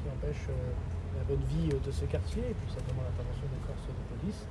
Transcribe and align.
Qui 0.00 0.08
empêchent 0.08 0.50
euh, 0.50 0.72
la 1.18 1.24
bonne 1.24 1.44
vie 1.44 1.70
euh, 1.72 1.78
de 1.86 1.90
ce 1.92 2.04
quartier 2.06 2.42
et 2.50 2.54
puis 2.54 2.68
ça 2.68 2.80
demande 2.88 3.04
l'intervention 3.06 3.46
des 3.46 3.62
forces 3.66 3.86
de 3.86 4.04
police. 4.16 4.42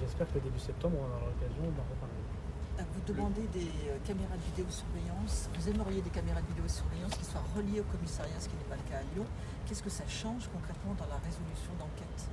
J'espère 0.00 0.26
que 0.32 0.38
début 0.38 0.58
septembre, 0.58 0.96
on 1.00 1.06
aura 1.06 1.30
l'occasion 1.30 1.62
d'en 1.76 1.86
reparler. 1.86 2.24
Vous 2.74 3.04
demandez 3.06 3.46
des 3.52 3.70
euh, 3.86 3.98
caméras 4.04 4.34
de 4.36 4.42
vidéosurveillance. 4.50 5.48
Vous 5.54 5.68
aimeriez 5.68 6.02
des 6.02 6.10
caméras 6.10 6.42
de 6.42 6.48
vidéosurveillance 6.48 7.14
qui 7.14 7.24
soient 7.24 7.44
reliées 7.54 7.80
au 7.80 7.88
commissariat, 7.92 8.34
ce 8.40 8.48
qui 8.48 8.56
n'est 8.56 8.70
pas 8.70 8.76
le 8.76 8.86
cas 8.90 8.98
à 8.98 9.06
Lyon. 9.14 9.26
Qu'est-ce 9.66 9.82
que 9.82 9.90
ça 9.90 10.06
change 10.08 10.48
concrètement 10.50 10.94
dans 10.98 11.06
la 11.06 11.20
résolution 11.22 11.70
d'enquête? 11.78 12.26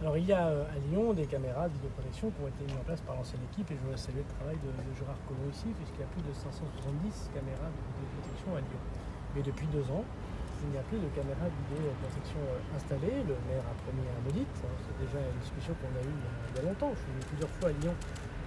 Alors 0.00 0.16
il 0.16 0.24
y 0.24 0.32
a 0.32 0.48
euh, 0.48 0.64
à 0.64 0.78
Lyon 0.88 1.12
des 1.12 1.26
caméras 1.28 1.68
de 1.68 1.74
vidéoprotection 1.76 2.30
qui 2.32 2.40
ont 2.40 2.48
été 2.48 2.64
mises 2.64 2.76
en 2.80 2.84
place 2.88 3.00
par 3.04 3.16
l'ancienne 3.16 3.44
équipe 3.52 3.68
et 3.70 3.76
je 3.76 3.80
voudrais 3.84 4.00
saluer 4.00 4.24
le 4.24 4.32
travail 4.40 4.56
de, 4.64 4.70
Gérard 4.96 5.20
Collomb 5.28 5.52
ici 5.52 5.68
puisqu'il 5.76 6.00
y 6.00 6.08
a 6.08 6.12
plus 6.16 6.24
de 6.24 6.32
570 6.32 7.36
caméras 7.36 7.68
de 7.68 7.80
vidéoprotection 8.00 8.50
à 8.56 8.60
Lyon. 8.64 8.80
Mais 9.36 9.42
depuis 9.44 9.68
deux 9.68 9.84
ans, 9.92 10.00
il 10.64 10.72
n'y 10.72 10.80
a 10.80 10.84
plus 10.88 10.96
de 11.00 11.08
caméras 11.12 11.48
de 11.52 11.58
vidéoprotection 11.68 12.40
euh, 12.48 12.76
installées. 12.76 13.20
Le 13.28 13.36
maire 13.44 13.64
a 13.68 13.76
promis 13.84 14.04
un 14.08 14.22
audit. 14.24 14.48
hein. 14.64 14.72
C'est 14.88 14.96
déjà 15.04 15.20
une 15.20 15.36
discussion 15.44 15.76
qu'on 15.84 15.92
a 15.92 16.00
eue 16.00 16.16
il 16.16 16.24
y 16.24 16.28
a- 16.32 16.48
il 16.48 16.54
y 16.56 16.60
a 16.60 16.64
longtemps. 16.72 16.92
Je 16.96 17.00
suis 17.04 17.12
venu 17.12 17.24
plusieurs 17.28 17.52
fois 17.60 17.68
à 17.68 17.74
Lyon 17.76 17.92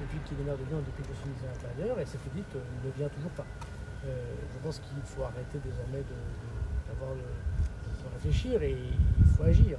depuis 0.02 0.20
qu'il 0.26 0.42
est 0.42 0.46
maire 0.50 0.58
de 0.58 0.66
Lyon 0.66 0.82
depuis 0.82 1.06
que 1.06 1.14
je 1.14 1.18
suis 1.22 1.30
ministre 1.30 1.46
de 1.46 1.54
l'Intérieur 1.54 1.96
et 2.02 2.06
cet 2.10 2.22
audit 2.34 2.50
euh, 2.58 2.66
ne 2.82 2.90
vient 2.98 3.10
toujours 3.14 3.34
pas. 3.38 3.46
Euh, 4.10 4.10
je 4.50 4.58
pense 4.66 4.82
qu'il 4.82 5.06
faut 5.06 5.22
arrêter 5.22 5.62
désormais 5.62 6.02
de, 6.02 6.18
de- 6.18 6.98
de 6.98 8.10
réfléchir 8.18 8.58
et 8.66 8.74
il 8.74 9.26
faut 9.38 9.44
agir. 9.46 9.78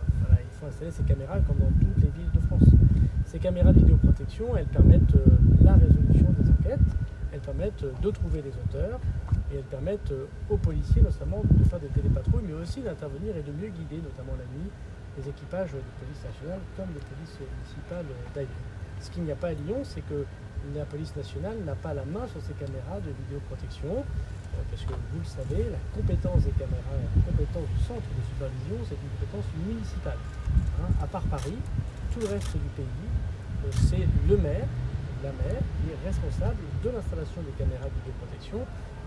Installer 0.67 0.91
ces 0.91 1.03
caméras 1.03 1.39
comme 1.47 1.59
dans 1.59 1.73
toutes 1.81 2.03
les 2.03 2.11
villes 2.11 2.31
de 2.35 2.41
France. 2.41 2.69
Ces 3.27 3.39
caméras 3.39 3.73
de 3.73 3.79
vidéoprotection, 3.79 4.57
elles 4.57 4.67
permettent 4.67 5.15
euh, 5.15 5.37
la 5.63 5.75
résolution 5.75 6.27
des 6.39 6.51
enquêtes, 6.51 6.81
elles 7.33 7.41
permettent 7.41 7.83
euh, 7.83 7.93
de 8.01 8.11
trouver 8.11 8.43
les 8.43 8.51
auteurs 8.51 9.01
et 9.53 9.57
elles 9.57 9.71
permettent 9.71 10.13
euh, 10.13 10.27
aux 10.49 10.57
policiers 10.57 11.03
notamment 11.03 11.43
de 11.45 11.65
faire 11.65 11.81
des 11.81 11.89
télépatrouilles, 11.89 12.45
mais 12.47 12.55
aussi 12.55 12.81
d'intervenir 12.81 13.37
et 13.37 13.43
de 13.43 13.53
mieux 13.53 13.69
guider, 13.69 14.03
notamment 14.03 14.35
la 14.39 14.47
nuit, 14.57 14.71
les 15.19 15.29
équipages 15.29 15.73
de 15.73 15.83
police 15.99 16.23
nationale 16.25 16.61
comme 16.77 16.89
de 16.95 17.01
police 17.01 17.39
municipale 17.39 18.07
euh, 18.11 18.29
d'ailleurs. 18.35 18.63
Ce 19.01 19.11
qu'il 19.11 19.25
n'y 19.25 19.33
a 19.33 19.37
pas 19.37 19.49
à 19.49 19.53
Lyon, 19.53 19.83
c'est 19.83 20.03
que 20.03 20.25
la 20.75 20.85
police 20.85 21.15
nationale 21.15 21.59
n'a 21.65 21.75
pas 21.75 21.93
la 21.93 22.05
main 22.05 22.27
sur 22.27 22.41
ces 22.41 22.55
caméras 22.55 22.99
de 23.01 23.11
vidéoprotection, 23.25 24.05
parce 24.71 24.85
que 24.85 24.95
vous 24.95 25.21
le 25.21 25.25
savez, 25.25 25.71
la 25.71 25.83
compétence 25.95 26.45
des 26.45 26.55
caméras, 26.55 26.99
la 26.99 27.23
compétence 27.23 27.69
du 27.71 27.81
centre 27.83 28.07
de 28.07 28.23
supervision, 28.23 28.79
c'est 28.89 28.99
une 28.99 29.13
compétence 29.19 29.49
municipale. 29.67 30.21
Hein, 30.81 30.91
à 31.03 31.07
part 31.07 31.27
Paris, 31.31 31.59
tout 32.13 32.21
le 32.21 32.29
reste 32.29 32.53
du 32.53 32.71
pays, 32.75 33.07
euh, 33.65 33.71
c'est 33.73 34.07
le 34.29 34.37
maire, 34.37 34.69
la 35.23 35.33
maire, 35.33 35.63
qui 35.81 35.91
est 35.91 36.01
responsable 36.05 36.61
de 36.83 36.89
l'installation 36.91 37.41
des 37.43 37.55
caméras 37.57 37.89
de 37.89 37.97
vidéoprotection 38.05 38.61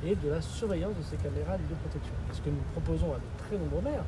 et 0.03 0.15
de 0.15 0.29
la 0.29 0.41
surveillance 0.41 0.95
de 0.97 1.03
ces 1.03 1.17
caméras 1.17 1.57
de 1.57 1.63
vidéoprotection. 1.63 2.15
Et 2.29 2.33
ce 2.33 2.41
que 2.41 2.49
nous 2.49 2.65
proposons 2.73 3.13
à 3.13 3.19
de 3.21 3.29
très 3.37 3.57
nombreux 3.57 3.81
maires, 3.81 4.05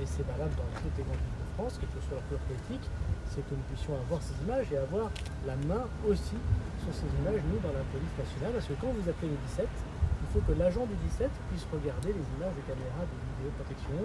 et 0.00 0.06
c'est 0.06 0.24
valable 0.24 0.54
dans 0.56 0.68
toutes 0.80 0.96
les 0.96 1.04
grandes 1.04 1.20
villes 1.20 1.40
de 1.44 1.50
France, 1.60 1.76
quelle 1.76 1.92
que 1.92 2.00
soit 2.00 2.16
leur 2.16 2.24
couleur 2.28 2.44
politique, 2.48 2.86
c'est 3.28 3.44
que 3.44 3.52
nous 3.52 3.66
puissions 3.68 3.94
avoir 3.94 4.20
ces 4.24 4.34
images 4.42 4.66
et 4.72 4.78
avoir 4.80 5.12
la 5.46 5.56
main 5.68 5.84
aussi 6.08 6.38
sur 6.80 6.92
ces 6.94 7.08
images, 7.20 7.44
nous, 7.46 7.60
dans 7.60 7.74
la 7.74 7.84
police 7.92 8.14
nationale, 8.16 8.56
parce 8.56 8.66
que 8.66 8.76
quand 8.80 8.90
vous 8.90 9.04
appelez 9.04 9.28
le 9.28 9.40
17, 9.52 9.68
il 9.68 9.89
faut 10.32 10.42
que 10.46 10.54
l'agent 10.54 10.86
du 10.86 10.94
17 11.10 11.30
puisse 11.50 11.66
regarder 11.70 12.14
les 12.14 12.26
images 12.38 12.54
des 12.54 12.66
caméras 12.66 13.02
de 13.02 13.16
vidéoprotection 13.34 13.98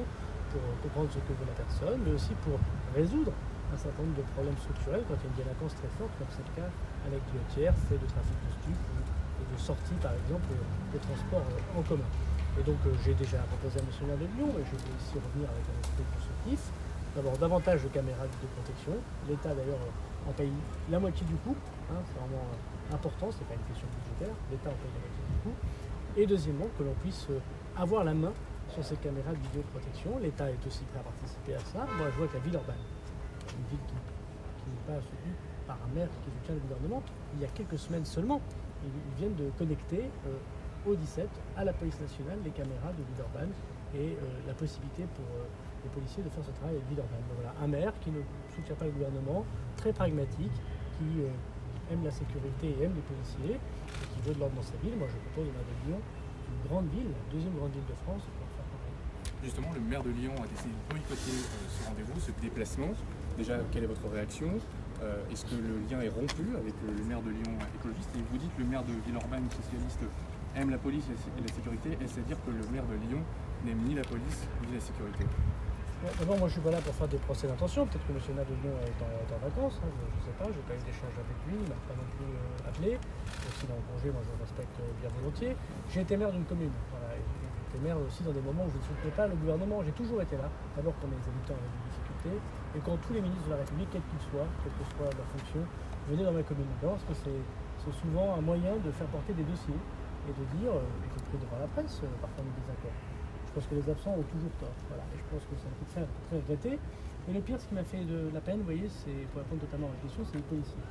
pour 0.49 0.61
euh, 0.61 0.77
comprendre 0.81 1.09
ce 1.13 1.21
que 1.21 1.33
veut 1.37 1.47
la 1.47 1.57
personne, 1.57 1.99
mais 2.05 2.13
aussi 2.13 2.33
pour 2.41 2.57
résoudre 2.97 3.31
un 3.73 3.77
certain 3.77 4.01
nombre 4.01 4.17
de 4.17 4.25
problèmes 4.33 4.57
structurels 4.57 5.03
quand 5.09 5.17
il 5.21 5.23
y 5.23 5.27
a 5.27 5.31
une 5.33 5.39
délinquance 5.45 5.73
très 5.77 5.91
forte, 5.97 6.13
comme 6.17 6.29
c'est 6.33 6.45
le 6.45 6.53
cas 6.57 6.69
à 6.69 7.07
la 7.13 7.17
guillotière, 7.29 7.73
fait 7.89 7.97
de 7.97 8.07
trafic 8.09 8.37
de 8.45 8.49
stupes 8.61 8.85
ou 8.93 9.43
de 9.45 9.57
sortie, 9.59 9.97
par 10.01 10.13
exemple, 10.13 10.49
euh, 10.53 10.93
des 10.93 11.01
transports 11.01 11.45
euh, 11.45 11.79
en 11.79 11.83
commun. 11.85 12.09
Et 12.57 12.63
donc, 12.63 12.79
euh, 12.87 12.95
j'ai 13.03 13.13
déjà 13.13 13.43
proposé 13.51 13.79
à 13.79 13.83
M. 13.83 13.91
le 13.91 14.15
de 14.15 14.27
Lyon, 14.37 14.49
et 14.55 14.63
je 14.63 14.73
vais 14.79 14.93
ici 14.95 15.19
revenir 15.19 15.49
avec 15.51 15.65
un 15.67 15.77
esprit 15.83 16.07
constructif. 16.15 16.61
D'abord, 17.15 17.35
davantage 17.37 17.83
de 17.83 17.89
caméras 17.91 18.27
de 18.27 18.47
protection. 18.59 18.95
L'État, 19.27 19.51
d'ailleurs, 19.51 19.79
euh, 19.79 20.29
en 20.29 20.33
paye 20.33 20.51
la 20.89 20.99
moitié 20.99 21.25
du 21.27 21.35
coût. 21.43 21.55
hein, 21.91 21.99
c'est 22.07 22.15
vraiment 22.19 22.47
euh, 22.47 22.95
important, 22.95 23.27
c'est 23.31 23.47
pas 23.47 23.55
une 23.55 23.67
question 23.67 23.87
budgétaire. 23.91 24.35
L'État 24.51 24.71
en 24.71 24.79
paye 24.79 24.91
la 24.95 25.03
moitié 25.03 25.23
du 25.27 25.37
coût. 25.43 25.55
Et 26.17 26.25
deuxièmement, 26.25 26.67
que 26.77 26.83
l'on 26.83 26.93
puisse 26.93 27.27
euh, 27.29 27.39
avoir 27.77 28.03
la 28.03 28.13
main 28.13 28.31
sur 28.69 28.83
ces 28.83 28.95
caméras 28.95 29.31
de 29.31 29.39
vidéoprotection. 29.47 30.17
L'État 30.19 30.49
est 30.49 30.65
aussi 30.65 30.83
prêt 30.85 30.99
à 30.99 31.03
participer 31.03 31.55
à 31.55 31.59
ça. 31.59 31.85
Moi, 31.97 32.07
je 32.11 32.17
vois 32.17 32.27
que 32.27 32.35
la 32.35 32.39
ville 32.39 32.53
urbaine, 32.53 32.83
une 33.51 33.67
ville 33.69 33.85
qui, 33.87 33.95
n'est 34.69 34.95
pas 34.95 35.01
soutenue 35.01 35.35
par 35.67 35.77
un 35.77 35.93
maire 35.93 36.09
qui 36.23 36.31
soutient 36.31 36.55
le 36.55 36.61
gouvernement, 36.61 37.03
il 37.35 37.41
y 37.41 37.45
a 37.45 37.49
quelques 37.49 37.77
semaines 37.77 38.05
seulement, 38.05 38.41
ils, 38.83 39.17
viennent 39.17 39.35
de 39.35 39.49
connecter 39.57 40.09
euh, 40.27 40.89
au 40.89 40.95
17 40.95 41.27
à 41.57 41.65
la 41.65 41.73
police 41.73 41.99
nationale 41.99 42.39
les 42.43 42.51
caméras 42.51 42.91
de 42.97 43.03
Villeurbanne 43.11 43.51
et 43.93 44.13
euh, 44.13 44.47
la 44.47 44.53
possibilité 44.53 45.05
pour 45.15 45.25
les 45.83 45.89
policiers 45.89 46.23
de 46.23 46.29
faire 46.29 46.43
ce 46.43 46.51
travail 46.51 46.75
avec 46.75 46.87
Villeurbanne. 46.87 47.21
Donc 47.29 47.37
voilà, 47.37 47.53
un 47.61 47.67
maire 47.67 47.93
qui 48.01 48.09
ne 48.11 48.21
soutient 48.55 48.75
pas 48.75 48.85
le 48.85 48.91
gouvernement, 48.91 49.45
très 49.77 49.93
pragmatique, 49.93 50.53
qui 50.97 51.21
aime 51.91 52.03
la 52.03 52.11
sécurité 52.11 52.75
et 52.75 52.83
aime 52.83 52.95
les 52.95 53.05
policiers, 53.05 53.57
et 53.57 54.07
qui 54.13 54.19
veut 54.25 54.35
de 54.35 54.39
l'ordre 54.39 54.55
dans 54.55 54.65
sa 54.65 54.77
ville. 54.81 54.97
Moi, 54.97 55.07
je 55.09 55.17
propose 55.29 55.49
au 55.49 55.53
maire 55.53 55.67
de 55.67 55.75
Lyon, 55.85 55.99
une 56.01 56.61
grande 56.69 56.87
ville, 56.89 57.09
la 57.11 57.25
deuxième 57.31 57.55
grande 57.55 57.71
ville 57.71 57.89
de 57.89 57.97
France, 58.05 58.23
pour 58.25 58.47
faire 58.57 58.67
pareil. 58.69 58.95
Justement, 59.43 59.71
le 59.73 59.81
maire 59.81 60.03
de 60.03 60.09
Lyon 60.09 60.33
a 60.41 60.47
décidé 60.47 60.73
de 60.73 60.83
boycotter 60.89 61.37
euh, 61.37 61.69
ce 61.69 61.79
rendez-vous, 61.85 62.17
ce 62.19 62.31
déplacement. 62.41 62.91
Déjà, 63.37 63.59
quelle 63.71 63.83
est 63.83 63.91
votre 63.91 64.07
réaction? 64.09 64.49
Euh, 65.03 65.31
Est-ce 65.31 65.45
que 65.45 65.55
le 65.59 65.75
lien 65.85 65.99
est 66.01 66.09
rompu 66.09 66.55
avec 66.55 66.73
le 66.81 67.03
maire 67.03 67.21
de 67.21 67.29
Lyon 67.29 67.53
écologiste? 67.75 68.09
Et 68.15 68.23
vous 68.31 68.37
dites 68.37 68.53
que 68.55 68.61
le 68.63 68.69
maire 68.69 68.83
de 68.83 68.93
Villeurbanne, 69.05 69.45
socialiste, 69.51 70.01
aime 70.55 70.69
la 70.69 70.77
police 70.77 71.03
et 71.11 71.41
la 71.41 71.51
sécurité. 71.53 71.97
Est-ce 72.01 72.19
à 72.19 72.23
dire 72.23 72.37
que 72.45 72.51
le 72.51 72.65
maire 72.71 72.85
de 72.87 72.95
Lyon 73.05 73.21
n'aime 73.65 73.83
ni 73.83 73.93
la 73.93 74.03
police 74.03 74.47
ni 74.65 74.73
la 74.73 74.79
sécurité? 74.79 75.25
D'abord, 76.19 76.37
moi 76.37 76.47
je 76.47 76.53
suis 76.53 76.61
pas 76.61 76.71
là 76.71 76.81
pour 76.83 76.93
faire 76.93 77.07
des 77.07 77.17
procès 77.17 77.47
d'intention. 77.47 77.87
Peut-être 77.87 78.05
que 78.05 78.13
M. 78.13 78.19
Lyon 78.19 78.75
est 78.83 78.99
en, 78.99 79.09
est 79.09 79.31
en 79.31 79.41
vacances, 79.41 79.79
hein, 79.81 79.89
je 79.89 80.19
ne 80.19 80.23
sais 80.27 80.35
pas, 80.37 80.45
je 80.51 80.59
n'ai 80.59 80.67
pas 80.67 80.75
eu 80.75 80.83
d'échange 80.85 81.15
avec 81.15 81.37
lui, 81.47 81.55
il 81.55 81.69
m'a 81.71 81.79
pas 81.87 81.95
non 81.97 82.07
plus 82.13 82.29
euh, 82.29 82.69
appelé. 82.69 82.91
S'il 83.57 83.69
est 83.71 83.73
en 83.73 83.83
congé, 83.89 84.11
moi 84.11 84.21
je 84.21 84.29
le 84.35 84.39
respecte 84.43 84.77
euh, 84.83 84.99
bien 85.01 85.09
volontiers. 85.17 85.55
J'ai 85.89 86.01
été 86.03 86.13
maire 86.19 86.29
d'une 86.35 86.45
commune. 86.45 86.75
Voilà, 86.91 87.15
j'ai 87.15 87.47
été 87.47 87.77
maire 87.81 87.97
aussi 87.97 88.21
dans 88.21 88.35
des 88.35 88.43
moments 88.43 88.67
où 88.67 88.71
je 88.75 88.77
ne 88.77 88.85
soutenais 88.85 89.15
pas 89.15 89.25
le 89.25 89.35
gouvernement. 89.39 89.81
J'ai 89.81 89.95
toujours 89.97 90.21
été 90.21 90.35
là, 90.37 90.51
d'abord 90.75 90.93
quand 90.99 91.09
mes 91.09 91.17
habitants 91.25 91.57
avaient 91.57 91.73
des 91.73 91.83
difficultés, 91.89 92.37
et 92.75 92.79
quand 92.83 92.95
tous 93.01 93.13
les 93.15 93.23
ministres 93.23 93.47
de 93.49 93.55
la 93.55 93.61
République, 93.63 93.89
quels 93.89 94.05
qu'ils 94.05 94.25
soient, 94.29 94.49
quelle 94.61 94.75
que 94.75 94.85
soit 94.93 95.09
leur 95.09 95.27
fonction, 95.33 95.63
venaient 96.11 96.27
dans 96.27 96.37
ma 96.37 96.45
commune. 96.45 96.69
D'abord 96.83 96.99
parce 97.01 97.23
que 97.23 97.33
c'est 97.33 97.95
souvent 98.03 98.35
un 98.37 98.43
moyen 98.43 98.77
de 98.77 98.91
faire 98.91 99.07
porter 99.09 99.33
des 99.33 99.47
dossiers 99.47 99.79
et 100.27 100.33
de 100.37 100.43
dire, 100.59 100.75
euh, 100.75 101.01
y 101.01 101.09
compris 101.17 101.39
devant 101.39 101.57
la 101.57 101.69
presse, 101.71 102.03
parfois 102.21 102.43
on 102.43 102.49
est 102.51 102.57
désaccord. 102.61 102.93
Pense 103.55 103.67
que 103.71 103.75
les 103.79 103.87
absents 103.89 104.11
ont 104.11 104.27
toujours 104.35 104.51
tort. 104.59 104.75
Voilà. 104.91 105.03
Et 105.15 105.17
je 105.17 105.23
pense 105.31 105.43
que 105.47 105.55
fait 105.55 105.87
très, 105.95 106.03
très 106.27 106.35
regretter. 106.43 106.75
Et 106.75 107.31
le 107.33 107.39
pire, 107.39 107.55
ce 107.55 107.65
qui 107.71 107.73
m'a 107.73 107.87
fait 107.87 108.03
de 108.03 108.29
la 108.35 108.41
peine, 108.43 108.59
vous 108.59 108.67
voyez, 108.67 108.85
c'est, 108.91 109.15
pour 109.31 109.39
répondre 109.41 109.61
totalement 109.63 109.87
à 109.87 109.95
la 109.95 110.01
question, 110.03 110.21
c'est 110.27 110.37
les 110.37 110.43
policiers. 110.51 110.83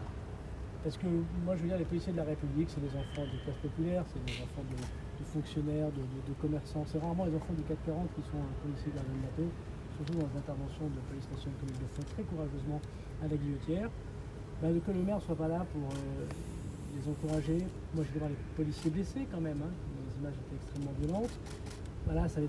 Parce 0.82 0.96
que 0.96 1.06
moi, 1.44 1.56
je 1.56 1.60
veux 1.62 1.68
dire, 1.68 1.76
les 1.76 1.84
policiers 1.84 2.12
de 2.12 2.16
la 2.16 2.24
République, 2.24 2.68
c'est 2.72 2.80
des 2.80 2.92
enfants 2.96 3.24
de 3.28 3.36
classe 3.44 3.60
populaire, 3.60 4.04
c'est 4.08 4.20
des 4.24 4.36
enfants 4.40 4.64
de, 4.64 4.76
de 4.80 5.24
fonctionnaires, 5.28 5.92
de, 5.92 6.00
de- 6.00 6.24
de 6.24 6.34
commerçants. 6.40 6.84
C'est 6.88 6.98
rarement 7.04 7.28
les 7.28 7.36
enfants 7.36 7.52
du 7.52 7.62
440 7.68 8.08
qui 8.16 8.22
sont 8.32 8.40
policiers 8.64 8.92
gardiens 8.96 9.12
de 9.20 9.24
la 9.28 9.32
paix, 9.36 9.50
surtout 10.00 10.16
dans 10.16 10.28
les 10.28 10.36
interventions 10.40 10.88
de 10.88 11.00
police 11.12 11.28
nationale 11.28 11.56
comme 11.60 11.68
ils 11.72 11.80
le 11.84 11.90
font 11.92 12.06
très 12.16 12.24
courageusement 12.24 12.80
à 13.20 13.26
la 13.28 13.36
guillotière. 13.36 13.88
Bah, 14.60 14.68
que 14.72 14.92
le 14.92 15.04
maire 15.04 15.20
ne 15.20 15.24
soit 15.28 15.36
pas 15.36 15.48
là 15.52 15.60
pour 15.68 15.84
euh, 15.84 16.24
les 16.96 17.04
encourager. 17.12 17.60
Moi, 17.92 18.04
je 18.08 18.10
vais 18.16 18.20
voir 18.24 18.32
les 18.32 18.40
policiers 18.56 18.88
blessés 18.88 19.24
quand 19.28 19.40
même. 19.44 19.60
hein. 19.60 19.72
Les 19.72 20.12
images 20.20 20.36
étaient 20.48 20.56
extrêmement 20.60 20.96
violentes. 21.00 21.36
Voilà, 22.04 22.28
ça 22.28 22.40
les 22.40 22.48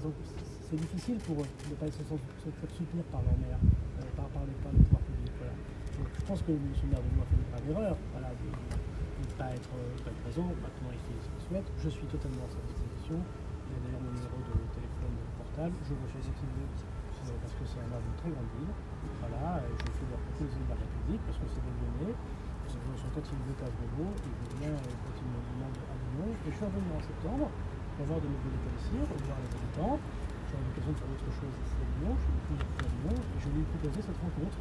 c'est 0.65 0.81
difficile 0.81 1.21
pour 1.23 1.39
eux 1.39 1.47
de 1.47 1.69
ne 1.69 1.77
pas 1.77 1.85
se, 1.87 2.01
faire 2.01 2.71
soutenir 2.73 3.05
par 3.13 3.21
leur 3.21 3.37
maire, 3.37 3.61
euh, 3.61 4.09
par, 4.17 4.25
par 4.33 4.43
les, 4.49 4.57
par 4.65 4.73
les 4.73 4.81
pouvoirs 4.81 5.05
publics. 5.05 5.37
Voilà. 5.37 5.53
Donc 5.95 6.09
je 6.09 6.23
pense 6.25 6.41
que 6.41 6.51
M. 6.51 6.59
le 6.59 6.87
maire 6.89 7.05
de 7.05 7.09
Lyon 7.13 7.21
a 7.21 7.27
fait 7.29 7.37
une 7.37 7.69
grave 7.69 7.97
voilà, 8.17 8.29
de 8.33 8.47
ne 8.49 9.33
pas, 9.37 9.53
être, 9.53 9.75
pas 10.01 10.09
être 10.09 10.23
présent. 10.25 10.49
Maintenant, 10.57 10.89
il 10.89 11.01
fait 11.05 11.21
ce 11.21 11.29
qu'il 11.29 11.43
souhaite. 11.47 11.67
Je 11.79 11.89
suis 11.93 12.09
totalement 12.09 12.43
à 12.43 12.51
sa 12.51 12.59
disposition. 12.65 13.21
Il 13.21 13.71
a 13.71 13.79
d'ailleurs 13.85 14.03
mon 14.03 14.11
numéro 14.11 14.37
de 14.41 14.53
téléphone 14.73 15.15
portable. 15.37 15.75
Je 15.85 15.93
reçois 15.93 16.21
ce 16.25 16.33
qu'il 16.33 16.49
veut 16.49 16.69
parce 17.25 17.55
que 17.57 17.63
c'est 17.65 17.81
un 17.81 17.89
maire 17.89 18.01
d'une 18.01 18.17
très 18.21 18.31
grande 18.33 18.49
ville. 18.57 18.73
Voilà, 19.21 19.61
et 19.61 19.73
je 19.73 19.89
fais 19.97 20.09
la 20.09 20.19
proposition 20.19 20.61
de 20.65 20.69
la 20.73 20.77
République 20.81 21.23
parce 21.29 21.37
que 21.41 21.47
c'est 21.49 21.63
des 21.63 21.73
Lyonnais. 21.77 22.17
Son 22.65 22.81
quand 23.13 23.21
il 23.21 23.39
veut 23.45 23.57
à 23.61 23.69
Vélo, 23.69 24.09
veut 24.09 24.51
bien 24.57 24.73
continuer 24.73 25.37
à 25.37 25.95
Lyon. 26.09 26.27
Et 26.33 26.49
je 26.49 26.55
suis 26.57 26.65
revenu 26.65 26.89
en 26.97 27.01
septembre 27.05 27.47
voir 28.03 28.19
de 28.19 28.27
nouveaux 28.27 28.59
policiers, 28.59 29.03
revoir 29.07 29.39
les 29.39 29.51
habitants. 29.55 29.95
J'ai 30.51 30.59
l'occasion 30.59 30.91
de 30.91 30.99
faire 30.99 31.09
d'autres 31.15 31.35
choses 31.39 31.55
ici 31.63 31.77
à 31.79 31.87
Lyon. 31.95 32.11
Je 32.19 32.27
suis 32.27 32.59
à 32.59 32.89
Lyon 32.91 33.15
et 33.15 33.37
je 33.39 33.47
lui 33.55 33.59
ai 33.63 33.67
proposé 33.71 33.97
cette 34.03 34.19
rencontre. 34.19 34.57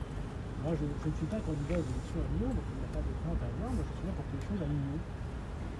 Moi, 0.62 0.72
je, 0.78 0.86
ne 0.86 1.14
suis 1.18 1.28
pas 1.28 1.40
candidat 1.42 1.76
aux 1.82 1.88
élections 1.90 2.22
à 2.22 2.28
Lyon, 2.38 2.50
donc 2.54 2.66
il 2.70 2.76
n'y 2.78 2.86
a 2.86 2.92
pas 2.94 3.02
de 3.02 3.12
crainte 3.20 3.42
à. 3.42 3.48
Moi, 3.58 3.68
je 3.74 3.82
suis 3.90 4.06
là 4.06 4.12
pour 4.14 4.24
que 4.30 4.34
les 4.38 4.44
choses 4.46 4.62
à 4.62 4.68
Lyon. 4.70 4.98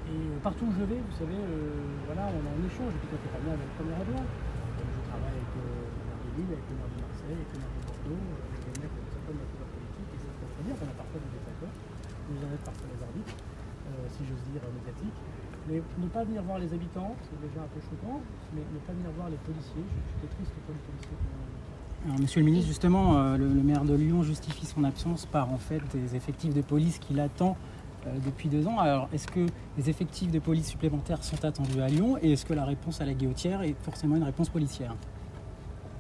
Et 0.04 0.18
euh, 0.18 0.44
partout 0.44 0.66
où 0.68 0.74
je 0.74 0.84
vais, 0.84 1.00
vous 1.00 1.16
savez, 1.16 1.40
euh, 1.40 2.04
voilà, 2.10 2.28
on 2.28 2.42
a 2.42 2.50
un 2.52 2.62
échange. 2.66 2.92
Et 2.92 3.00
puis 3.00 3.08
quand 3.08 3.22
pas 3.22 3.40
bien 3.40 3.54
avec 3.54 3.64
le 3.70 3.74
premier 3.78 3.96
adjoint, 3.96 4.26
euh, 4.26 4.82
je 4.84 5.00
travaille 5.08 5.38
avec 5.38 5.52
euh, 5.54 5.88
le 5.88 6.02
maire 6.04 6.20
de 6.20 6.30
Lille, 6.34 6.52
avec 6.58 6.66
le 6.68 6.74
maire 6.74 6.90
de 6.90 6.98
Marseille, 7.00 7.38
avec 7.38 7.50
le 7.54 7.58
maire 7.62 7.72
de 7.72 7.82
Bordeaux, 7.86 8.24
avec 8.34 8.60
des 8.66 8.74
mecs 8.82 8.94
qui 8.98 9.18
de 9.30 9.62
la 9.62 9.68
politique. 9.70 10.10
Et 10.10 10.18
je 10.20 10.26
peux 10.28 10.64
bien 10.66 10.74
qu'on 10.74 10.90
a 10.90 10.96
parfois 10.98 11.18
des 11.22 11.30
désaccords. 11.32 11.76
Vous 12.28 12.40
en 12.44 12.50
êtes 12.50 12.66
parfois 12.66 12.88
les 12.92 13.00
arbitres, 13.00 13.36
si 14.12 14.20
j'ose 14.26 14.44
dire, 14.52 14.64
médiatiques. 14.68 15.20
Mais 15.68 15.82
ne 15.98 16.08
pas 16.08 16.24
venir 16.24 16.42
voir 16.42 16.58
les 16.58 16.72
habitants, 16.72 17.14
c'est 17.22 17.40
déjà 17.48 17.60
un 17.64 17.68
peu 17.68 17.80
choquant, 17.80 18.20
mais 18.54 18.60
ne 18.60 18.78
pas 18.80 18.92
venir 18.92 19.10
voir 19.16 19.30
les 19.30 19.36
policiers, 19.36 19.84
j'étais 20.20 20.34
triste 20.34 20.52
pour 20.66 20.74
les 20.74 20.80
policiers 20.80 21.18
alors, 22.06 22.18
Monsieur 22.20 22.40
le 22.40 22.44
ministre, 22.44 22.68
justement, 22.68 23.16
euh, 23.16 23.38
le, 23.38 23.48
le, 23.48 23.62
maire 23.62 23.84
de 23.84 23.94
Lyon 23.94 24.22
justifie 24.22 24.66
son 24.66 24.84
absence 24.84 25.24
par 25.24 25.50
en 25.50 25.56
fait 25.56 25.80
des 25.94 26.16
effectifs 26.16 26.52
de 26.52 26.60
police 26.60 26.98
qu'il 26.98 27.18
attend 27.18 27.56
euh, 28.06 28.10
depuis 28.26 28.50
deux 28.50 28.66
ans. 28.66 28.78
Alors, 28.78 29.08
est-ce 29.14 29.26
que 29.26 29.46
les 29.78 29.88
effectifs 29.88 30.30
de 30.30 30.38
police 30.38 30.66
supplémentaires 30.66 31.24
sont 31.24 31.42
attendus 31.44 31.80
à 31.80 31.88
Lyon 31.88 32.18
et 32.20 32.32
est-ce 32.32 32.44
que 32.44 32.52
la 32.52 32.66
réponse 32.66 33.00
à 33.00 33.06
la 33.06 33.14
guillotière 33.14 33.62
est 33.62 33.74
forcément 33.82 34.16
une 34.16 34.24
réponse 34.24 34.50
policière? 34.50 34.94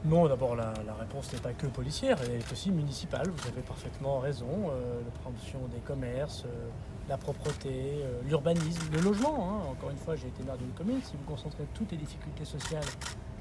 Non, 0.04 0.28
d'abord 0.28 0.54
la, 0.54 0.74
réponse 1.00 1.32
n'est 1.32 1.38
pas 1.38 1.54
que 1.54 1.66
policière, 1.66 2.18
elle 2.22 2.32
est 2.32 2.52
aussi 2.52 2.70
municipale. 2.70 3.26
Vous 3.30 3.48
avez 3.48 3.62
parfaitement 3.62 4.18
raison. 4.18 4.68
Euh, 4.68 5.00
la 5.02 5.10
promotion 5.22 5.60
des 5.72 5.80
commerces, 5.80 6.44
euh, 6.44 6.68
la 7.08 7.16
propreté, 7.16 8.02
euh, 8.02 8.20
l'urbanisme, 8.28 8.82
le 8.92 9.00
logement. 9.00 9.48
Hein. 9.48 9.70
Encore 9.70 9.88
une 9.88 9.96
fois, 9.96 10.14
j'ai 10.14 10.28
été 10.28 10.42
maire 10.42 10.58
d'une 10.58 10.72
commune. 10.72 11.00
Si 11.02 11.16
vous 11.16 11.24
concentrez 11.24 11.64
toutes 11.72 11.90
les 11.92 11.96
difficultés 11.96 12.44
sociales 12.44 12.84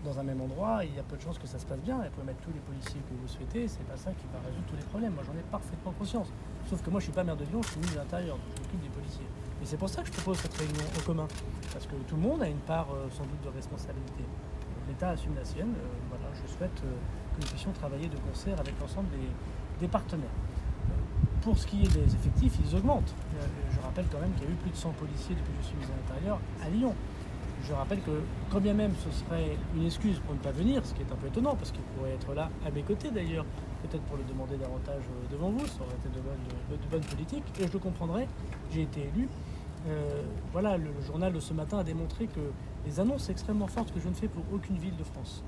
dans 0.05 0.17
un 0.17 0.23
même 0.23 0.39
endroit, 0.39 0.85
il 0.85 0.95
y 0.95 0.99
a 0.99 1.03
peu 1.03 1.17
de 1.17 1.21
chances 1.21 1.37
que 1.37 1.47
ça 1.47 1.59
se 1.59 1.65
passe 1.65 1.81
bien. 1.81 2.01
Et 2.01 2.07
vous 2.07 2.11
pouvez 2.11 2.27
mettre 2.27 2.41
tous 2.41 2.53
les 2.53 2.61
policiers 2.61 3.01
que 3.09 3.13
vous 3.13 3.27
souhaitez, 3.27 3.67
c'est 3.67 3.83
pas 3.83 3.97
ça 3.97 4.11
qui 4.11 4.25
va 4.31 4.39
résoudre 4.39 4.65
tous 4.69 4.77
les 4.77 4.87
problèmes. 4.87 5.13
Moi, 5.15 5.23
j'en 5.27 5.37
ai 5.37 5.43
parfaitement 5.51 5.91
conscience. 5.91 6.31
Sauf 6.69 6.81
que 6.81 6.89
moi, 6.89 7.01
je 7.01 7.05
suis 7.05 7.13
pas 7.13 7.25
maire 7.25 7.35
de 7.35 7.43
Lyon, 7.43 7.61
je 7.61 7.71
suis 7.71 7.79
ministre 7.79 7.99
de 7.99 8.03
l'Intérieur, 8.03 8.37
je 8.55 8.61
m'occupe 8.61 8.81
des 8.81 8.95
policiers. 8.95 9.27
Et 9.61 9.65
c'est 9.65 9.77
pour 9.77 9.89
ça 9.89 10.01
que 10.01 10.07
je 10.07 10.13
propose 10.13 10.37
cette 10.37 10.55
réunion 10.55 10.85
au 10.97 11.01
commun, 11.01 11.27
parce 11.73 11.87
que 11.87 11.95
tout 12.07 12.15
le 12.15 12.21
monde 12.21 12.41
a 12.41 12.47
une 12.47 12.63
part 12.63 12.87
sans 13.11 13.23
doute 13.23 13.43
de 13.43 13.49
responsabilité 13.49 14.23
assume 15.09 15.35
la 15.35 15.45
sienne. 15.45 15.73
Euh, 15.77 15.87
voilà, 16.09 16.25
je 16.33 16.51
souhaite 16.51 16.81
euh, 16.83 16.95
que 17.35 17.41
nous 17.41 17.47
puissions 17.47 17.71
travailler 17.71 18.07
de 18.07 18.17
concert 18.17 18.59
avec 18.59 18.73
l'ensemble 18.79 19.07
des, 19.79 19.87
partenaires. 19.87 20.29
Pour 21.41 21.57
ce 21.57 21.67
qui 21.67 21.83
est 21.83 21.93
des 21.93 22.15
effectifs, 22.15 22.57
ils 22.63 22.75
augmentent. 22.75 23.13
Euh, 23.35 23.45
je 23.69 23.79
rappelle 23.81 24.05
quand 24.09 24.19
même 24.19 24.31
qu'il 24.31 24.45
y 24.45 24.47
a 24.47 24.51
eu 24.51 24.55
plus 24.55 24.71
de 24.71 24.77
100 24.77 24.91
policiers 24.91 25.35
depuis 25.35 25.51
que 25.51 25.61
je 25.61 25.67
suis 25.67 25.75
mis 25.75 25.83
à 25.83 25.95
l'intérieur 25.97 26.39
à 26.63 26.69
Lyon. 26.69 26.95
Je 27.67 27.73
rappelle 27.73 28.01
que 28.01 28.23
quand 28.49 28.61
bien 28.61 28.73
même 28.73 28.93
ce 29.03 29.11
serait 29.11 29.57
une 29.75 29.85
excuse 29.85 30.19
pour 30.19 30.35
ne 30.35 30.39
pas 30.39 30.51
venir, 30.51 30.85
ce 30.85 30.93
qui 30.93 31.01
est 31.01 31.11
un 31.11 31.15
peu 31.15 31.27
étonnant, 31.27 31.55
parce 31.55 31.71
qu'il 31.71 31.83
pourrait 31.95 32.11
être 32.11 32.33
là 32.33 32.49
à 32.65 32.71
mes 32.71 32.81
côtés 32.81 33.11
d'ailleurs, 33.11 33.45
peut-être 33.81 34.03
pour 34.03 34.15
le 34.15 34.23
demander 34.23 34.55
davantage 34.55 35.03
devant 35.29 35.49
vous, 35.49 35.65
ça 35.67 35.81
aurait 35.81 35.95
été 35.95 36.09
de 36.09 36.21
bonne, 36.21 36.43
de, 36.71 36.75
de 36.75 36.89
bonne 36.89 37.03
politique, 37.03 37.43
et 37.59 37.67
je 37.67 37.73
le 37.73 37.79
comprendrai, 37.79 38.27
j'ai 38.71 38.83
été 38.83 39.01
élu, 39.13 39.27
voilà, 40.51 40.77
le, 40.77 40.89
journal 41.05 41.33
de 41.33 41.39
ce 41.39 41.53
matin 41.53 41.79
a 41.79 41.83
démontré 41.83 42.27
que 42.27 42.39
les 42.85 42.99
annonces 42.99 43.29
extrêmement 43.29 43.67
fortes 43.67 43.93
que 43.93 43.99
je 43.99 44.07
ne 44.07 44.13
fais 44.13 44.27
pour 44.27 44.43
aucune 44.53 44.77
ville 44.77 44.95
de 44.97 45.03
France. 45.03 45.43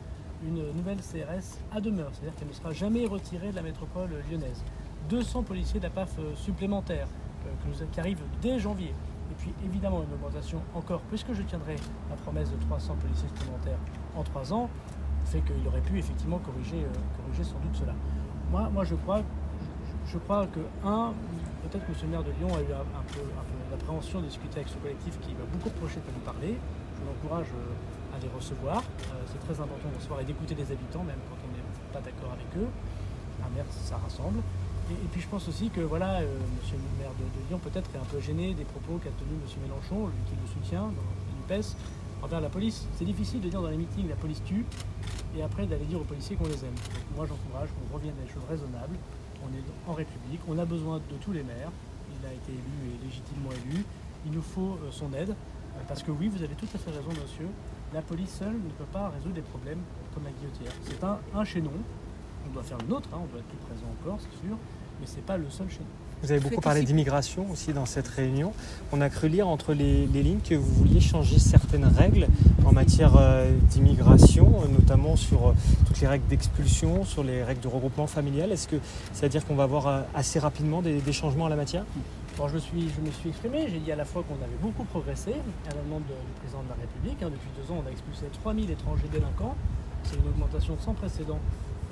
Une 0.46 0.72
nouvelle 0.74 0.98
CRS 0.98 1.60
à 1.72 1.80
demeure, 1.82 2.10
c'est-à-dire 2.14 2.36
qu'elle 2.38 2.48
ne 2.48 2.54
sera 2.54 2.72
jamais 2.72 3.06
retirée 3.06 3.52
de 3.52 3.56
la 3.56 3.62
métropole 3.62 4.10
lyonnaise. 4.30 4.64
200 5.10 5.44
policiers 5.44 5.80
de 5.80 5.86
la 5.86 5.92
PAF 5.92 6.18
supplémentaires 6.36 7.08
euh, 7.46 7.86
qui 7.92 8.00
arrivent 8.00 8.24
dès 8.42 8.60
janvier. 8.60 8.94
Et 9.32 9.36
puis 9.38 9.54
évidemment 9.66 10.04
une 10.04 10.14
augmentation 10.14 10.62
encore, 10.74 11.02
puisque 11.10 11.34
je 11.34 11.42
tiendrai 11.44 11.76
la 12.10 12.16
promesse 12.16 12.52
de 12.52 12.58
300 12.58 12.96
policiers 13.02 13.28
supplémentaires 13.30 13.80
en 14.16 14.24
3 14.24 14.54
ans, 14.54 14.70
fait 15.26 15.42
qu'il 15.42 15.68
aurait 15.68 15.82
pu 15.82 15.98
effectivement 15.98 16.40
corriger, 16.40 16.84
euh, 16.84 17.44
sans 17.44 17.60
doute 17.60 17.76
cela. 17.76 17.94
Moi, 18.52 18.70
moi 18.72 18.84
je 18.84 18.96
crois, 18.96 19.22
je 20.08 20.18
crois 20.20 20.46
que, 20.48 20.60
un, 20.86 21.14
peut-être 21.66 21.86
que 21.86 21.92
M. 21.92 21.98
le 22.04 22.08
maire 22.10 22.24
de 22.24 22.32
Lyon 22.38 22.54
a 22.54 22.62
eu 22.62 22.72
un, 22.74 23.06
peu, 23.10 23.22
peu 23.26 23.58
d'appréhension 23.72 24.22
de 24.22 24.28
discuter 24.30 24.62
avec 24.62 24.70
ce 24.70 24.78
collectif 24.78 25.18
qui 25.22 25.34
m'a 25.34 25.46
beaucoup 25.50 25.70
reproché 25.70 25.98
de 25.98 26.10
nous 26.14 26.26
parler. 26.26 26.54
Je 26.54 27.02
l'encourage 27.02 27.50
à 28.14 28.18
les 28.22 28.30
recevoir. 28.30 28.80
Euh, 28.82 29.26
c'est 29.26 29.42
très 29.42 29.58
important 29.58 29.90
de 29.90 29.98
recevoir 29.98 30.22
et 30.22 30.26
d'écouter 30.26 30.54
les 30.54 30.70
habitants, 30.70 31.04
même 31.04 31.20
quand 31.28 31.40
on 31.42 31.50
n'est 31.50 31.66
pas 31.92 32.02
d'accord 32.06 32.38
avec 32.38 32.50
eux. 32.58 32.70
Un 33.42 33.50
maire, 33.50 33.66
ça 33.70 33.98
rassemble. 33.98 34.40
Et, 34.92 35.10
puis 35.12 35.22
je 35.22 35.28
pense 35.28 35.48
aussi 35.50 35.70
que 35.70 35.82
voilà, 35.82 36.22
euh, 36.22 36.30
Monsieur 36.62 36.78
le 36.78 36.86
maire 37.02 37.14
de, 37.18 37.26
Lyon 37.50 37.58
peut-être 37.58 37.90
est 37.96 37.98
un 37.98 38.06
peu 38.06 38.22
gêné 38.22 38.54
des 38.54 38.66
propos 38.66 39.02
qu'a 39.02 39.10
tenus 39.18 39.42
M. 39.42 39.66
Mélenchon, 39.66 40.08
lui 40.14 40.22
qui 40.30 40.38
le 40.38 40.46
soutient 40.46 40.94
dans 40.94 41.10
l'UPES, 41.42 41.74
envers 42.22 42.42
la 42.42 42.50
police. 42.50 42.86
C'est 42.98 43.06
difficile 43.06 43.42
de 43.42 43.50
dire 43.50 43.62
dans 43.62 43.70
les 43.70 43.78
meetings 43.78 44.08
la 44.08 44.16
police 44.16 44.44
tue 44.46 44.66
et 45.36 45.42
après 45.42 45.66
d'aller 45.66 45.86
dire 45.86 46.00
aux 46.00 46.06
policiers 46.06 46.36
qu'on 46.36 46.46
les 46.46 46.64
aime. 46.64 46.78
Donc 46.78 47.06
moi 47.18 47.26
j'encourage 47.26 47.70
qu'on 47.74 47.96
revienne 47.96 48.14
à 48.22 48.26
des 48.26 48.32
choses 48.32 48.46
raisonnables. 48.48 48.96
On 49.46 49.54
est 49.54 49.92
en 49.92 49.94
République, 49.94 50.42
on 50.48 50.58
a 50.58 50.66
besoin 50.66 50.98
de 50.98 51.16
tous 51.22 51.32
les 51.32 51.44
maires. 51.44 51.72
Il 52.20 52.26
a 52.26 52.34
été 52.34 52.52
élu 52.52 52.94
et 52.94 53.06
légitimement 53.06 53.52
élu. 53.52 53.84
Il 54.26 54.32
nous 54.32 54.42
faut 54.42 54.78
euh, 54.84 54.92
son 54.92 55.14
aide. 55.14 55.36
Parce 55.88 56.02
que 56.04 56.12
oui, 56.12 56.30
vous 56.30 56.42
avez 56.42 56.56
tout 56.56 56.68
à 56.74 56.78
fait 56.78 56.90
raison, 56.92 57.10
monsieur. 57.10 57.48
La 57.94 58.02
police 58.02 58.32
seule 58.40 58.54
ne 58.54 58.70
peut 58.78 58.90
pas 58.92 59.10
résoudre 59.10 59.36
des 59.36 59.42
problèmes 59.42 59.82
comme 60.14 60.24
la 60.24 60.32
guillotière. 60.32 60.72
C'est 60.84 61.04
un, 61.04 61.20
un 61.36 61.44
chaînon. 61.44 61.72
On 62.48 62.54
doit 62.54 62.64
faire 62.64 62.78
le 62.78 62.88
nôtre, 62.88 63.10
hein, 63.14 63.20
on 63.24 63.28
doit 63.28 63.40
être 63.40 63.48
plus 63.48 63.58
présent 63.68 63.88
encore, 64.00 64.20
c'est 64.22 64.48
sûr, 64.48 64.56
mais 65.00 65.08
ce 65.08 65.16
n'est 65.18 65.24
pas 65.24 65.36
le 65.38 65.50
seul 65.50 65.70
chaînon. 65.70 65.86
Vous 66.26 66.32
avez 66.32 66.42
beaucoup 66.42 66.60
parlé 66.62 66.82
d'immigration 66.82 67.46
aussi 67.52 67.72
dans 67.72 67.86
cette 67.86 68.08
réunion. 68.08 68.52
On 68.92 69.00
a 69.00 69.12
cru 69.12 69.30
lire 69.30 69.48
entre 69.48 69.74
les, 69.74 70.08
les, 70.08 70.24
lignes 70.24 70.40
que 70.40 70.56
vous 70.56 70.74
vouliez 70.74 71.00
changer 71.00 71.38
certaines 71.38 71.86
règles 71.86 72.26
en 72.66 72.72
matière 72.72 73.16
euh, 73.16 73.56
d'immigration, 73.70 74.52
notamment 74.72 75.18
sur 75.18 75.50
euh, 75.50 75.54
toutes 75.86 76.02
les 76.02 76.08
règles 76.08 76.26
d'expulsion, 76.26 77.06
sur 77.06 77.24
les 77.24 77.44
règles 77.44 77.62
de 77.62 77.68
regroupement 77.68 78.08
familial. 78.08 78.52
Est-ce 78.52 78.68
que 78.68 78.78
c'est-à-dire 79.14 79.46
qu'on 79.46 79.54
va 79.54 79.66
avoir 79.66 79.86
euh, 79.86 80.02
assez 80.16 80.40
rapidement 80.40 80.82
des, 80.82 81.00
des 81.00 81.14
changements 81.14 81.46
à 81.46 81.50
la 81.50 81.58
matière? 81.58 81.84
Bon, 82.40 82.48
je, 82.48 82.56
me 82.56 82.60
suis, 82.60 82.90
je 82.90 83.02
me 83.06 83.12
suis 83.12 83.30
exprimé, 83.30 83.68
j'ai 83.70 83.78
dit 83.78 83.92
à 83.92 83.96
la 83.96 84.06
fois 84.06 84.24
qu'on 84.28 84.44
avait 84.44 84.58
beaucoup 84.64 84.84
progressé 84.86 85.30
à 85.70 85.76
la 85.76 85.82
demande 85.84 86.02
du 86.08 86.40
président 86.40 86.64
de 86.64 86.70
la 86.70 86.76
République. 86.82 87.22
Hein, 87.22 87.30
depuis 87.30 87.52
deux 87.56 87.72
ans, 87.72 87.84
on 87.86 87.88
a 87.88 87.92
expulsé 87.92 88.26
3000 88.42 88.72
étrangers 88.72 89.10
délinquants. 89.12 89.54
C'est 90.02 90.16
une 90.16 90.28
augmentation 90.28 90.76
sans 90.84 90.96
précédent 90.96 91.38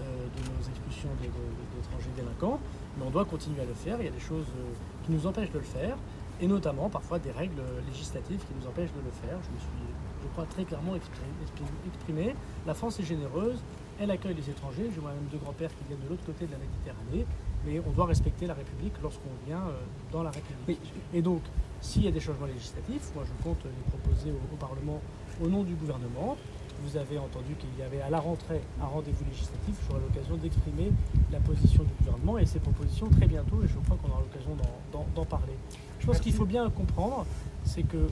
euh, 0.02 0.26
de 0.26 0.42
nos 0.50 0.68
expulsions 0.68 1.10
d'étrangers 1.22 2.10
délinquants. 2.18 2.60
Mais 2.98 3.06
on 3.06 3.10
doit 3.10 3.26
continuer 3.26 3.62
à 3.62 3.66
le 3.66 3.74
faire. 3.74 3.98
Il 4.00 4.06
y 4.06 4.08
a 4.08 4.12
des 4.12 4.20
choses 4.20 4.48
euh, 4.58 4.74
qui 5.06 5.12
nous 5.12 5.26
empêchent 5.28 5.52
de 5.52 5.60
le 5.60 5.66
faire. 5.66 5.98
Et 6.42 6.48
notamment, 6.48 6.90
parfois, 6.90 7.20
des 7.20 7.32
règles 7.32 7.62
législatives 7.88 8.40
qui 8.40 8.54
nous 8.60 8.68
empêchent 8.68 8.94
de 8.94 9.04
le 9.06 9.12
faire. 9.12 9.38
Je 9.44 9.50
me 9.56 9.60
suis, 9.60 9.88
je 10.24 10.28
crois, 10.30 10.46
très 10.46 10.64
clairement 10.64 10.96
exprimé. 10.96 12.36
La 12.66 12.74
France 12.74 13.00
est 13.00 13.04
généreuse. 13.04 13.60
Elle 14.00 14.12
accueille 14.12 14.34
les 14.34 14.50
étrangers. 14.50 14.90
J'ai 14.94 15.02
moi-même 15.02 15.28
deux 15.32 15.38
grands-pères 15.38 15.70
qui 15.70 15.84
viennent 15.88 16.04
de 16.04 16.10
l'autre 16.10 16.26
côté 16.26 16.46
de 16.46 16.52
la 16.52 16.58
Méditerranée 16.58 17.26
mais 17.66 17.82
on 17.86 17.92
doit 17.92 18.06
respecter 18.06 18.46
la 18.46 18.54
République 18.54 18.94
lorsqu'on 19.02 19.32
vient 19.46 19.62
euh, 19.68 19.80
dans 20.12 20.24
la 20.24 20.32
République. 20.32 20.94
Et 21.14 21.22
donc, 21.22 21.42
s'il 21.82 22.04
y 22.04 22.08
a 22.08 22.12
des 22.12 22.20
changements 22.20 22.46
législatifs, 22.46 23.12
moi 23.16 23.24
je 23.26 23.44
compte 23.44 23.64
les 23.64 23.98
proposer 23.98 24.32
au, 24.32 24.54
au, 24.54 24.58
Parlement 24.58 25.02
au 25.44 25.48
nom 25.48 25.64
du 25.64 25.74
gouvernement. 25.76 26.38
Vous 26.82 26.98
avez 26.98 27.18
entendu 27.18 27.56
qu'il 27.56 27.70
y 27.80 27.82
avait 27.82 28.02
à 28.02 28.10
la 28.10 28.20
rentrée 28.20 28.62
un 28.82 28.86
rendez-vous 28.86 29.24
législatif. 29.26 29.76
J'aurai 29.88 30.02
l'occasion 30.02 30.36
d'exprimer 30.38 30.92
la 31.32 31.40
position 31.40 31.84
du 31.84 31.94
gouvernement 32.00 32.38
et 32.38 32.46
ses 32.46 32.60
propositions 32.60 33.10
très 33.10 33.28
bientôt, 33.28 33.62
et 33.64 33.68
je 33.68 33.78
crois 33.80 33.98
qu'on 34.02 34.10
aura 34.10 34.22
l'occasion 34.22 34.58
d'en 34.92 35.26
parler. 35.26 35.54
Je 36.00 36.06
pense 36.06 36.20
qu'il 36.20 36.34
faut 36.34 36.46
bien 36.46 36.70
comprendre, 36.70 37.26
c'est 37.64 37.84
que 37.84 38.08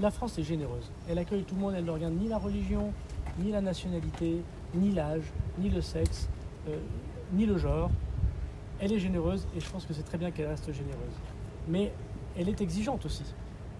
la 0.00 0.10
France 0.10 0.38
est 0.38 0.42
généreuse. 0.42 0.90
Elle 1.08 1.18
accueille 1.18 1.42
tout 1.42 1.54
le 1.54 1.60
monde, 1.60 1.74
elle 1.76 1.84
ne 1.84 1.90
regarde 1.90 2.14
ni 2.14 2.28
la 2.28 2.38
religion, 2.38 2.92
ni 3.38 3.50
la 3.50 3.60
nationalité, 3.60 4.42
ni 4.74 4.92
l'âge, 4.92 5.24
ni 5.58 5.68
le 5.68 5.80
sexe, 5.80 6.28
euh, 6.68 6.78
ni 7.32 7.46
le 7.46 7.58
genre 7.58 7.90
elle 8.80 8.92
est 8.92 8.98
généreuse 8.98 9.46
et 9.56 9.60
je 9.60 9.68
pense 9.68 9.84
que 9.84 9.92
c'est 9.92 10.02
très 10.02 10.18
bien 10.18 10.30
qu'elle 10.30 10.48
reste 10.48 10.72
généreuse. 10.72 11.14
Mais 11.68 11.92
elle 12.36 12.48
est 12.48 12.60
exigeante 12.60 13.04
aussi. 13.06 13.24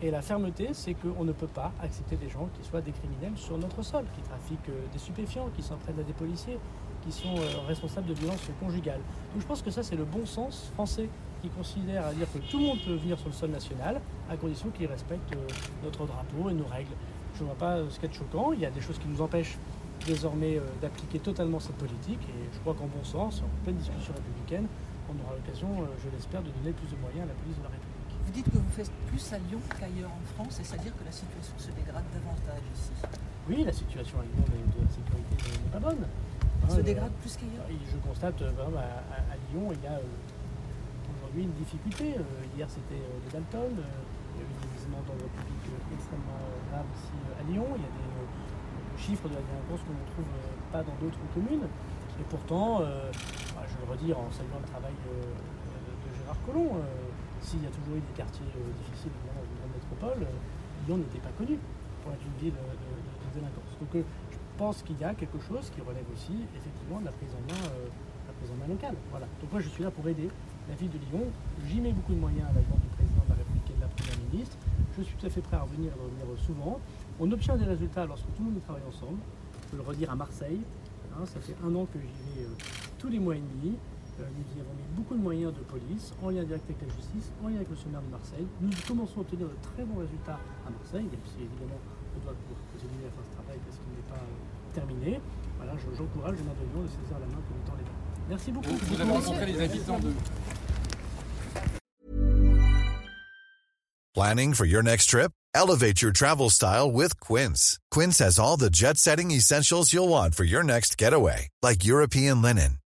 Et 0.00 0.11
la 0.11 0.23
fermeté, 0.23 0.69
c'est 0.73 0.95
qu'on 0.95 1.25
ne 1.25 1.33
peut 1.33 1.49
pas 1.49 1.73
accepter 1.83 2.17
des 2.17 2.28
gens 2.28 2.49
qui 2.55 2.67
soient 2.67 2.81
des 2.81 2.93
criminels 2.93 3.37
sur 3.37 3.59
notre 3.59 3.83
sol, 3.83 4.05
qui 4.14 4.23
trafiquent 4.23 4.71
des 4.93 4.99
stupéfiants, 4.99 5.49
qui 5.57 5.62
s'en 5.62 5.76
prennent 5.76 5.99
à 5.99 6.05
des 6.05 6.12
policiers, 6.12 6.59
qui 7.02 7.11
sont 7.11 7.35
responsables 7.67 8.07
de 8.07 8.14
violences 8.14 8.49
conjugales. 8.61 9.00
Donc 9.33 9.43
je 9.43 9.47
pense 9.47 9.61
que 9.61 9.71
ça, 9.71 9.83
c'est 9.83 9.97
le 9.97 10.05
bon 10.05 10.25
sens 10.25 10.71
français 10.75 11.09
qui 11.43 11.49
considère 11.49 12.07
à 12.07 12.12
dire 12.12 12.26
que 12.33 12.38
tout 12.38 12.59
le 12.59 12.67
monde 12.67 12.78
peut 12.85 12.95
venir 12.95 13.19
sur 13.19 13.28
le 13.28 13.35
sol 13.35 13.50
national 13.50 14.00
à 14.31 14.37
condition 14.37 14.71
qu'il 14.71 14.87
respecte 14.87 15.37
notre 15.83 16.07
drapeau 16.07 16.49
et 16.50 16.55
nos 16.55 16.67
règles. 16.67 16.95
Je 17.35 17.43
ne 17.43 17.47
vois 17.47 17.57
pas 17.57 17.78
ce 17.88 17.95
qu'il 17.99 18.05
y 18.05 18.07
a 18.07 18.09
de 18.09 18.14
choquant. 18.14 18.52
Il 18.52 18.61
y 18.61 18.67
a 18.67 18.71
des 18.71 18.81
choses 18.81 18.99
qui 18.99 19.09
nous 19.09 19.21
empêchent 19.21 19.59
désormais 20.07 20.61
d'appliquer 20.81 21.19
totalement 21.19 21.59
cette 21.59 21.76
politique 21.76 22.21
et 22.23 22.49
je 22.52 22.59
crois 22.61 22.75
qu'en 22.75 22.87
bon 22.87 23.02
sens, 23.02 23.43
en 23.43 23.64
pleine 23.64 23.76
discussion 23.76 24.12
républicaine, 24.14 24.67
on 25.11 25.25
aura 25.25 25.35
l'occasion, 25.35 25.69
euh, 25.69 25.87
je 26.05 26.11
l'espère, 26.14 26.43
de 26.43 26.50
donner 26.50 26.73
plus 26.73 26.88
de 26.88 27.00
moyens 27.00 27.25
à 27.25 27.28
la 27.28 27.35
police 27.35 27.57
de 27.57 27.62
la 27.62 27.71
République. 27.71 27.98
Vous 28.28 28.35
dites 28.44 28.52
que 28.52 28.61
vous 28.61 28.73
faites 28.76 28.92
plus 29.08 29.25
à 29.32 29.38
Lyon 29.49 29.56
qu'ailleurs 29.80 30.12
en 30.12 30.20
France, 30.37 30.61
et 30.61 30.64
c'est-à-dire 30.64 30.92
que 30.92 31.00
la 31.00 31.11
situation 31.16 31.56
se 31.56 31.73
dégrade 31.73 32.04
davantage 32.12 32.61
ici. 32.76 32.92
Oui, 33.49 33.64
la 33.64 33.73
situation 33.73 34.20
à 34.20 34.25
Lyon 34.28 34.44
de, 34.52 34.61
de 34.68 34.85
la 34.85 34.92
sécurité 34.92 35.32
n'est 35.64 35.73
pas 35.73 35.80
bonne. 35.80 36.04
Elle 36.04 36.68
Hein, 36.68 36.75
se 36.76 36.80
euh, 36.80 36.82
dégrade 36.85 37.12
plus 37.25 37.32
qu'ailleurs? 37.40 37.64
je 37.73 37.97
constate, 38.04 38.37
exemple, 38.37 38.76
à, 38.76 39.32
Lyon, 39.49 39.73
il 39.73 39.80
y 39.80 39.88
a 39.88 39.97
euh, 39.97 40.04
aujourd'hui 41.16 41.49
une 41.49 41.56
difficulté. 41.56 42.20
Euh, 42.20 42.52
hier, 42.52 42.68
c'était 42.68 43.00
les 43.00 43.30
Dalton. 43.32 43.73
il 43.73 44.37
y 44.37 44.44
a 44.44 44.44
eu 44.44 44.52
des 44.61 44.68
gisements 44.76 45.00
d'ordre 45.08 45.25
public 45.32 45.64
extrêmement 45.97 46.44
graves 46.68 46.92
ici 47.00 47.16
à 47.32 47.42
Lyon. 47.49 47.64
Il 47.80 47.80
y 47.80 47.88
a 47.88 47.94
des 47.97 49.00
chiffres 49.00 49.25
de 49.25 49.40
la 49.40 49.44
délinquance 49.49 49.80
qu'on 49.88 49.97
ne 49.97 50.04
trouve 50.12 50.28
pas 50.68 50.85
dans 50.85 51.00
d'autres 51.00 51.25
communes. 51.32 51.64
Et 52.20 52.26
pourtant, 52.28 52.85
bah, 52.85 53.64
je 53.64 53.73
veux 53.80 53.88
le 53.88 53.92
redire 53.97 54.20
en 54.20 54.28
saluant 54.28 54.61
le 54.61 54.68
travail 54.68 54.92
euh, 55.08 55.16
de 55.25 56.08
Gérard 56.12 56.37
Collomb, 56.44 56.76
s'il 57.42 57.62
y 57.62 57.66
a 57.66 57.71
toujours 57.71 57.97
eu 57.97 58.02
des 58.04 58.16
quartiers 58.16 58.47
euh, 58.57 58.73
difficiles 58.85 59.12
dans 59.26 59.42
une 59.45 59.57
grande 59.59 59.75
métropole, 59.75 60.21
euh, 60.26 60.87
Lyon 60.87 60.99
n'était 60.99 61.18
pas 61.23 61.33
connu 61.37 61.59
pour 62.02 62.12
être 62.12 62.25
une 62.25 62.38
ville 62.40 62.57
euh, 62.59 62.73
de, 62.73 62.87
de- 62.87 63.35
délinquance. 63.35 63.73
Donc 63.78 63.92
je 63.95 64.38
pense 64.57 64.83
qu'il 64.83 64.99
y 64.99 65.04
a 65.04 65.14
quelque 65.14 65.38
chose 65.38 65.71
qui 65.71 65.80
relève 65.80 66.07
aussi 66.12 66.35
effectivement 66.57 66.99
de 67.00 67.07
la 67.07 67.12
prise 67.12 67.30
en 67.37 67.42
main, 67.47 67.62
la 68.26 68.33
prise 68.35 68.50
en 68.50 68.57
main 68.59 68.66
locale. 68.66 68.97
Voilà. 69.11 69.26
Donc 69.40 69.52
moi 69.52 69.61
je 69.61 69.68
suis 69.68 69.85
là 69.85 69.90
pour 69.90 70.07
aider 70.09 70.28
la 70.68 70.75
ville 70.75 70.90
de 70.90 70.99
Lyon. 70.99 71.25
J'y 71.68 71.80
mets 71.80 71.92
beaucoup 71.92 72.14
de 72.14 72.18
moyens 72.21 72.49
à 72.50 72.52
la 72.54 72.61
demande 72.64 72.80
du 72.83 72.88
président 72.97 73.23
de 73.25 73.30
la 73.30 73.37
République 73.37 73.68
et 73.71 73.76
de 73.76 73.80
la 73.80 73.88
première 73.88 74.18
ministre. 74.33 74.57
Je 74.99 75.02
suis 75.04 75.14
tout 75.16 75.26
à 75.26 75.30
fait 75.30 75.40
prêt 75.42 75.57
à 75.57 75.62
revenir 75.62 75.92
et 75.92 75.95
à 75.95 76.02
revenir 76.02 76.25
souvent. 76.42 76.80
On 77.21 77.30
obtient 77.30 77.57
des 77.57 77.64
résultats 77.66 78.07
lorsque 78.07 78.26
tout 78.35 78.42
le 78.42 78.50
monde 78.50 78.62
travaille 78.64 78.83
ensemble. 78.88 79.18
Je 79.62 79.68
peux 79.71 79.76
le 79.76 79.83
redire 79.87 80.11
à 80.11 80.16
Marseille. 80.16 80.61
hein, 81.14 81.25
ça 81.26 81.38
fait 81.38 81.54
un 81.64 81.75
an 81.76 81.87
que 81.92 81.99
j'y 82.00 82.40
vais 82.40 82.47
tous 82.99 83.09
les 83.09 83.21
mois 83.21 83.37
et 83.37 83.42
demi. 83.42 83.76
Euh, 84.21 84.25
nous 84.35 84.47
y 84.57 84.61
avons 84.61 84.75
mis 84.75 84.89
beaucoup 84.99 85.15
de 85.15 85.23
moyens 85.23 85.55
de 85.55 85.61
police, 85.71 86.11
en 86.23 86.31
lien 86.31 86.43
direct 86.43 86.65
avec 86.67 86.83
la 86.83 86.91
justice, 86.95 87.31
en 87.43 87.49
lien 87.49 87.57
avec 87.63 87.71
le 87.71 87.91
maire 87.91 88.03
de 88.03 88.11
Marseille. 88.11 88.47
Nous 88.61 88.71
commençons 88.87 89.19
à 89.19 89.21
obtenir 89.23 89.47
de 89.47 89.55
très 89.63 89.85
bons 89.85 90.01
résultats 90.03 90.41
à 90.67 90.71
Marseille, 90.71 91.07
même 91.07 91.23
si 91.31 91.39
évidemment 91.47 91.79
on 91.79 92.19
doit 92.27 92.35
continuer 92.75 93.07
à 93.07 93.11
faire 93.15 93.27
ce 93.27 93.33
travail 93.39 93.59
parce 93.63 93.79
qu'il 93.79 93.93
n'est 93.95 94.11
pas 94.11 94.19
euh, 94.19 94.75
terminé. 94.75 95.21
Voilà, 95.59 95.73
je- 95.79 95.95
j'encourage 95.97 96.35
le 96.39 96.45
maire 96.45 96.59
de 96.59 96.67
Lyon 96.67 96.83
de 96.83 96.91
saisir 96.91 97.19
la 97.19 97.27
main 97.31 97.43
comme 97.47 97.63
temps 97.67 97.79
les 97.79 97.87
bras. 97.87 97.99
Merci 98.29 98.51
beaucoup. 98.51 98.75
Vous, 98.75 98.87
vous 98.95 99.01
avez 99.01 99.13
rencontré 99.13 99.47
les 99.47 99.61
habitants 99.63 100.01
de, 100.03 100.11
Planning 104.15 104.53
for 104.55 104.67
your 104.67 104.83
next 104.83 105.07
trip? 105.11 105.31
Elevate 105.55 106.03
your 106.03 106.13
travel 106.13 106.51
style 106.51 106.91
with 106.91 107.19
Quince. 107.21 107.79
Quince 107.91 108.19
has 108.19 108.39
all 108.39 108.57
the 108.57 108.71
jet 108.71 108.97
setting 108.99 109.31
essentials 109.31 109.93
you'll 109.93 110.09
want 110.09 110.35
for 110.35 110.45
your 110.45 110.63
next 110.65 110.99
getaway, 110.99 111.49
like 111.63 111.85
European 111.85 112.43
linen, 112.43 112.79